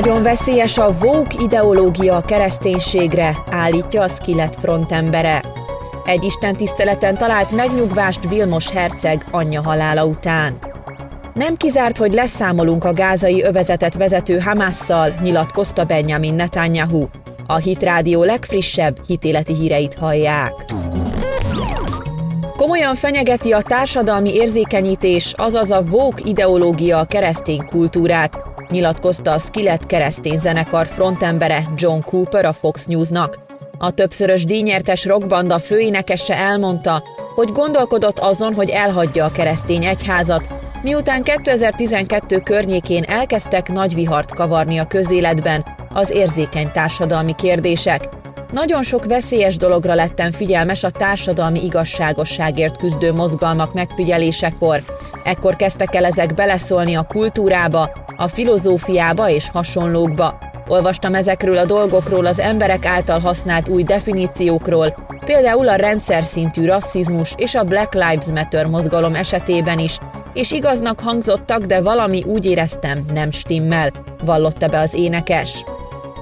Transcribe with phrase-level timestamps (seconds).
[0.00, 5.42] Nagyon veszélyes a vók ideológia a kereszténységre, állítja a Skillet frontembere.
[6.04, 10.58] Egy istentiszteleten talált megnyugvást Vilmos herceg anyja halála után.
[11.34, 17.06] Nem kizárt, hogy leszámolunk a gázai övezetet vezető Hamasszal, nyilatkozta Benjamin Netanyahu.
[17.46, 20.52] A Hit Rádió legfrissebb hitéleti híreit hallják.
[22.56, 28.38] Komolyan fenyegeti a társadalmi érzékenyítés, azaz a vók ideológia a keresztény kultúrát,
[28.70, 33.38] nyilatkozta a Skillet keresztény zenekar frontembere John Cooper a Fox Newsnak.
[33.78, 37.02] A többszörös díjnyertes rockbanda főénekese elmondta,
[37.34, 40.46] hogy gondolkodott azon, hogy elhagyja a keresztény egyházat,
[40.82, 48.08] miután 2012 környékén elkezdtek nagy vihart kavarni a közéletben az érzékeny társadalmi kérdések.
[48.52, 54.82] Nagyon sok veszélyes dologra lettem figyelmes a társadalmi igazságosságért küzdő mozgalmak megfigyelésekor.
[55.24, 60.38] Ekkor kezdtek el ezek beleszólni a kultúrába, a filozófiába és hasonlókba.
[60.66, 64.94] Olvastam ezekről a dolgokról az emberek által használt új definíciókról,
[65.24, 69.98] például a rendszer szintű rasszizmus és a Black Lives Matter mozgalom esetében is,
[70.32, 73.90] és igaznak hangzottak, de valami úgy éreztem, nem stimmel,
[74.24, 75.64] vallotta be az énekes.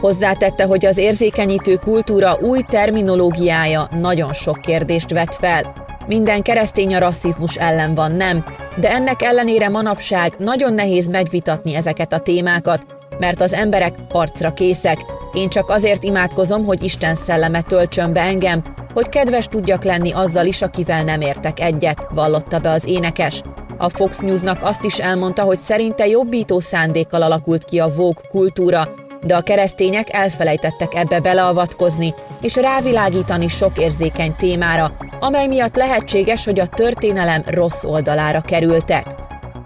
[0.00, 5.87] Hozzátette, hogy az érzékenyítő kultúra új terminológiája nagyon sok kérdést vet fel.
[6.08, 8.44] Minden keresztény a rasszizmus ellen van, nem,
[8.76, 12.82] de ennek ellenére manapság nagyon nehéz megvitatni ezeket a témákat,
[13.18, 14.98] mert az emberek harcra készek.
[15.32, 18.62] Én csak azért imádkozom, hogy Isten szelleme töltsön be engem,
[18.94, 23.42] hogy kedves tudjak lenni azzal is, akivel nem értek egyet, vallotta be az énekes.
[23.78, 28.88] A Fox Newsnak azt is elmondta, hogy szerinte jobbító szándékkal alakult ki a vók kultúra,
[29.26, 36.60] de a keresztények elfelejtettek ebbe beleavatkozni, és rávilágítani sok érzékeny témára, amely miatt lehetséges, hogy
[36.60, 39.06] a történelem rossz oldalára kerültek.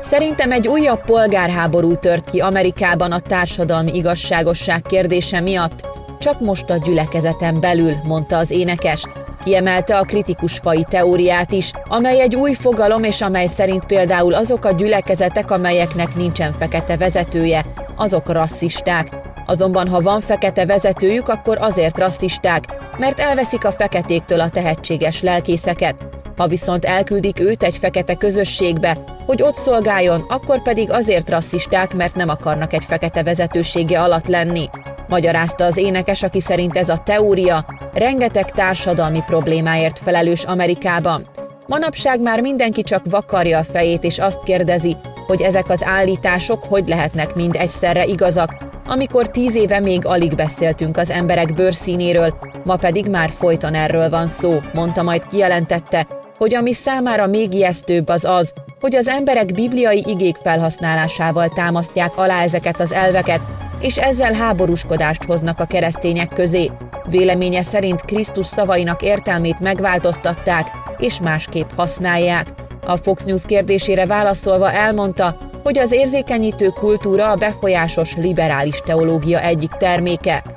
[0.00, 5.86] Szerintem egy újabb polgárháború tört ki Amerikában a társadalmi igazságosság kérdése miatt,
[6.18, 9.06] csak most a gyülekezeten belül, mondta az énekes,
[9.44, 14.64] Kiemelte a kritikus fai teóriát is, amely egy új fogalom, és amely szerint például azok
[14.64, 17.64] a gyülekezetek, amelyeknek nincsen fekete vezetője,
[17.96, 19.08] azok rasszisták.
[19.46, 22.62] Azonban, ha van fekete vezetőjük, akkor azért rasszisták,
[22.98, 25.94] mert elveszik a feketéktől a tehetséges lelkészeket.
[26.36, 32.14] Ha viszont elküldik őt egy fekete közösségbe, hogy ott szolgáljon, akkor pedig azért rasszisták, mert
[32.14, 34.68] nem akarnak egy fekete vezetősége alatt lenni.
[35.08, 41.26] Magyarázta az énekes, aki szerint ez a teória rengeteg társadalmi problémáért felelős Amerikában.
[41.66, 44.96] Manapság már mindenki csak vakarja a fejét és azt kérdezi,
[45.26, 48.56] hogy ezek az állítások hogy lehetnek mind egyszerre igazak,
[48.86, 52.34] amikor tíz éve még alig beszéltünk az emberek bőrszínéről,
[52.64, 56.06] ma pedig már folyton erről van szó, mondta majd kijelentette,
[56.38, 62.42] hogy ami számára még ijesztőbb az az, hogy az emberek bibliai igék felhasználásával támasztják alá
[62.42, 63.40] ezeket az elveket,
[63.80, 66.70] és ezzel háborúskodást hoznak a keresztények közé.
[67.08, 70.66] Véleménye szerint Krisztus szavainak értelmét megváltoztatták,
[70.98, 72.46] és másképp használják.
[72.86, 79.70] A Fox News kérdésére válaszolva elmondta, hogy az érzékenyítő kultúra a befolyásos liberális teológia egyik
[79.70, 80.53] terméke.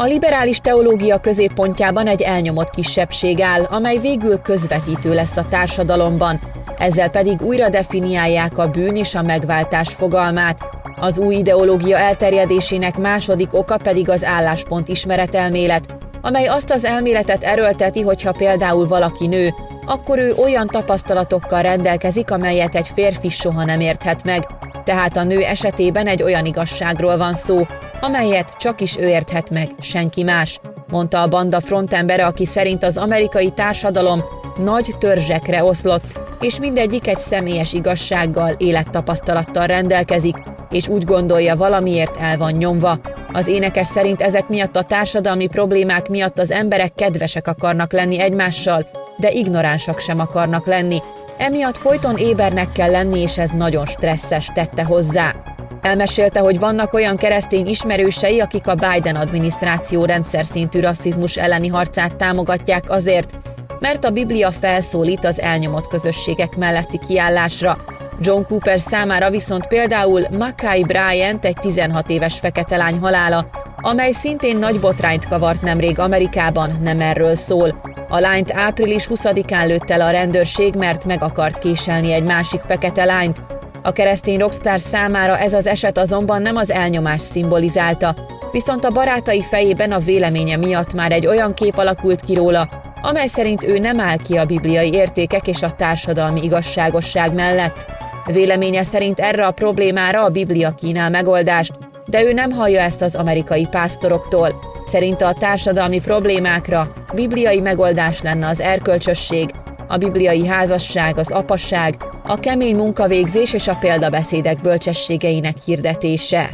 [0.00, 6.40] A liberális teológia középpontjában egy elnyomott kisebbség áll, amely végül közvetítő lesz a társadalomban,
[6.78, 10.58] ezzel pedig újra definiálják a bűn és a megváltás fogalmát,
[11.00, 18.00] az új ideológia elterjedésének második oka pedig az álláspont ismeretelmélet, amely azt az elméletet erőlteti,
[18.00, 19.54] hogyha például valaki nő,
[19.86, 24.46] akkor ő olyan tapasztalatokkal rendelkezik, amelyet egy férfi soha nem érthet meg.
[24.84, 27.66] Tehát a nő esetében egy olyan igazságról van szó,
[28.00, 32.96] amelyet csak is ő érthet meg, senki más, mondta a banda frontembere, aki szerint az
[32.96, 34.24] amerikai társadalom
[34.56, 40.36] nagy törzsekre oszlott, és mindegyik egy személyes igazsággal, élettapasztalattal rendelkezik,
[40.70, 42.98] és úgy gondolja, valamiért el van nyomva.
[43.32, 48.86] Az énekes szerint ezek miatt a társadalmi problémák miatt az emberek kedvesek akarnak lenni egymással,
[49.16, 51.00] de ignoránsak sem akarnak lenni.
[51.36, 55.34] Emiatt folyton ébernek kell lenni, és ez nagyon stresszes, tette hozzá.
[55.80, 62.14] Elmesélte, hogy vannak olyan keresztény ismerősei, akik a Biden adminisztráció rendszer szintű rasszizmus elleni harcát
[62.14, 63.36] támogatják azért,
[63.78, 67.76] mert a Biblia felszólít az elnyomott közösségek melletti kiállásra.
[68.20, 73.46] John Cooper számára viszont például Mackay Bryant egy 16 éves fekete lány halála,
[73.76, 77.80] amely szintén nagy botrányt kavart nemrég Amerikában, nem erről szól.
[78.08, 83.04] A lányt április 20-án lőtt el a rendőrség, mert meg akart késelni egy másik fekete
[83.04, 83.42] lányt.
[83.82, 88.14] A keresztény rockstar számára ez az eset azonban nem az elnyomás szimbolizálta,
[88.52, 92.68] viszont a barátai fejében a véleménye miatt már egy olyan kép alakult ki róla,
[93.02, 97.86] amely szerint ő nem áll ki a bibliai értékek és a társadalmi igazságosság mellett.
[98.26, 101.72] Véleménye szerint erre a problémára a Biblia kínál megoldást,
[102.06, 104.54] de ő nem hallja ezt az amerikai pásztoroktól.
[104.84, 109.50] Szerinte a társadalmi problémákra bibliai megoldás lenne az erkölcsösség,
[109.90, 111.94] a bibliai házasság, az apasság,
[112.26, 116.50] a kemény munkavégzés és a példabeszédek bölcsességeinek hirdetése.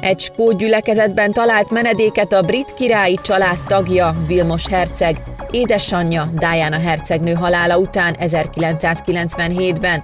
[0.00, 7.32] Egy skót gyülekezetben talált menedéket a brit királyi család tagja, Vilmos herceg, édesanyja Diana hercegnő
[7.32, 10.02] halála után 1997-ben.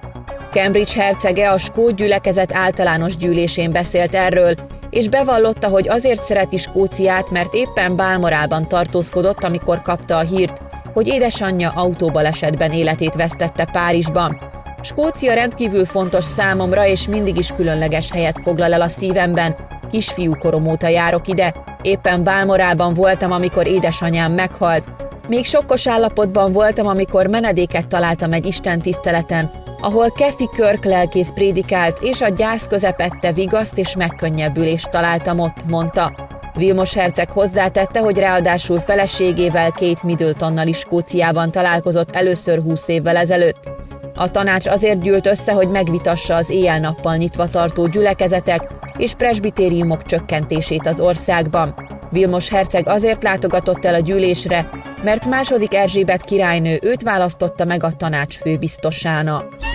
[0.51, 4.55] Cambridge hercege a skót gyülekezet általános gyűlésén beszélt erről,
[4.89, 10.61] és bevallotta, hogy azért szereti Skóciát, mert éppen Bálmorában tartózkodott, amikor kapta a hírt,
[10.95, 14.39] hogy édesanyja autóbalesetben életét vesztette Párizsban.
[14.81, 19.55] Skócia rendkívül fontos számomra, és mindig is különleges helyet foglal el a szívemben.
[19.91, 24.87] Kisfiú korom óta járok ide, éppen Bálmorában voltam, amikor édesanyám meghalt.
[25.27, 31.97] Még sokkos állapotban voltam, amikor menedéket találtam egy Isten tiszteleten, ahol Kathy Kirk lelkész prédikált,
[32.01, 36.24] és a gyász közepette vigaszt és megkönnyebbülést találtam ott, mondta.
[36.55, 43.69] Vilmos herceg hozzátette, hogy ráadásul feleségével két Middletonnal is Skóciában találkozott először húsz évvel ezelőtt.
[44.15, 48.61] A tanács azért gyűlt össze, hogy megvitassa az éjjel-nappal nyitva tartó gyülekezetek
[48.97, 51.75] és presbitériumok csökkentését az országban.
[52.11, 54.69] Vilmos herceg azért látogatott el a gyűlésre,
[55.03, 59.74] mert második Erzsébet királynő őt választotta meg a tanács főbiztosának.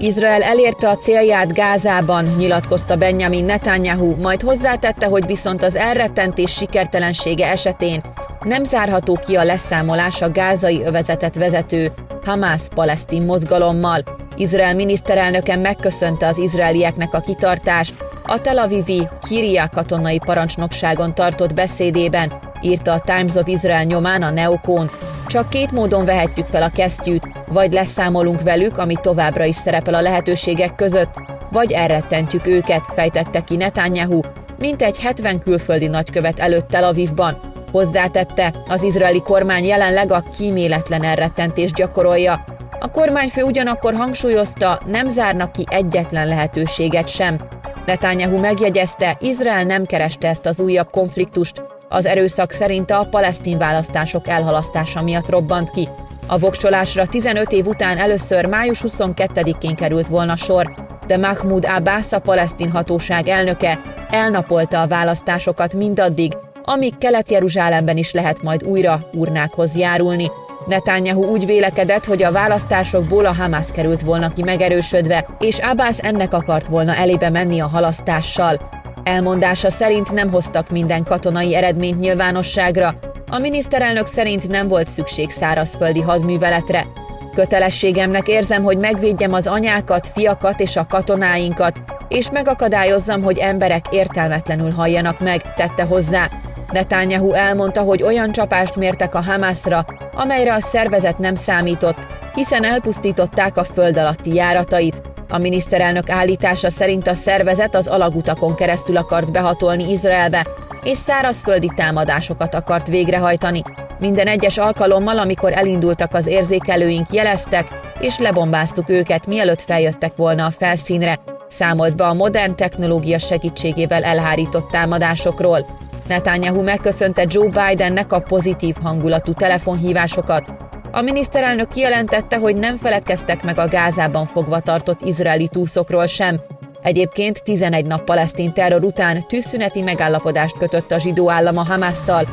[0.00, 7.50] Izrael elérte a célját Gázában, nyilatkozta Benjamin Netanyahu, majd hozzátette, hogy viszont az elrettentés sikertelensége
[7.50, 8.02] esetén
[8.44, 11.92] nem zárható ki a leszámolás a gázai övezetet vezető
[12.24, 14.02] Hamas palesztin mozgalommal.
[14.36, 17.94] Izrael miniszterelnöke megköszönte az izraelieknek a kitartást,
[18.26, 24.30] a Tel Avivi Kiria katonai parancsnokságon tartott beszédében, írta a Times of Israel nyomán a
[24.30, 24.90] Neokon.
[25.28, 30.00] Csak két módon vehetjük fel a kesztyűt, vagy leszámolunk velük, ami továbbra is szerepel a
[30.00, 31.14] lehetőségek között,
[31.50, 34.20] vagy elrettentjük őket, fejtette ki Netanyahu,
[34.58, 37.40] mint egy 70 külföldi nagykövet előtt Tel Avivban.
[37.72, 42.44] Hozzátette, az izraeli kormány jelenleg a kíméletlen elrettentést gyakorolja.
[42.80, 47.38] A kormányfő ugyanakkor hangsúlyozta, nem zárnak ki egyetlen lehetőséget sem.
[47.86, 54.28] Netanyahu megjegyezte, Izrael nem kereste ezt az újabb konfliktust, az erőszak szerint a palesztin választások
[54.28, 55.88] elhalasztása miatt robbant ki.
[56.26, 60.74] A voksolásra 15 év után először május 22-én került volna sor,
[61.06, 63.80] de Mahmoud Abbas, a palesztin hatóság elnöke
[64.10, 66.32] elnapolta a választásokat mindaddig,
[66.64, 70.30] amíg Kelet-Jeruzsálemben is lehet majd újra urnákhoz járulni.
[70.66, 76.32] Netanyahu úgy vélekedett, hogy a választásokból a Hamas került volna ki megerősödve, és Abbas ennek
[76.32, 78.77] akart volna elébe menni a halasztással.
[79.08, 82.98] Elmondása szerint nem hoztak minden katonai eredményt nyilvánosságra,
[83.30, 86.86] a miniszterelnök szerint nem volt szükség szárazföldi hadműveletre.
[87.34, 94.70] Kötelességemnek érzem, hogy megvédjem az anyákat, fiakat és a katonáinkat, és megakadályozzam, hogy emberek értelmetlenül
[94.70, 96.30] halljanak meg, tette hozzá.
[96.72, 99.84] Netanyahu elmondta, hogy olyan csapást mértek a Hamasra,
[100.14, 105.07] amelyre a szervezet nem számított, hiszen elpusztították a föld alatti járatait.
[105.28, 110.46] A miniszterelnök állítása szerint a szervezet az alagutakon keresztül akart behatolni Izraelbe,
[110.82, 113.62] és szárazföldi támadásokat akart végrehajtani.
[113.98, 117.68] Minden egyes alkalommal, amikor elindultak az érzékelőink, jeleztek,
[118.00, 121.18] és lebombáztuk őket, mielőtt feljöttek volna a felszínre,
[121.48, 125.66] számolt be a modern technológia segítségével elhárított támadásokról.
[126.08, 130.67] Netanyahu megköszönte Joe Bidennek a pozitív hangulatú telefonhívásokat.
[130.90, 136.40] A miniszterelnök kijelentette, hogy nem feledkeztek meg a Gázában fogva tartott izraeli túszokról sem,
[136.82, 142.24] Egyébként 11 nap palesztin terror után tűzszüneti megállapodást kötött a zsidó állam a Hamasszal.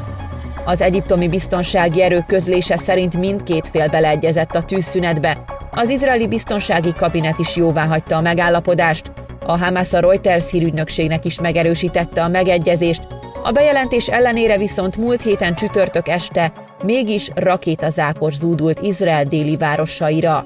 [0.65, 5.43] Az egyiptomi biztonsági erő közlése szerint mindkét fél beleegyezett a tűzszünetbe.
[5.71, 9.11] Az izraeli biztonsági kabinet is jóvá hagyta a megállapodást.
[9.45, 13.07] A Hamas a Reuters hírügynökségnek is megerősítette a megegyezést.
[13.43, 16.51] A bejelentés ellenére viszont múlt héten csütörtök este
[16.83, 20.45] mégis rakétazápor zúdult Izrael déli városaira.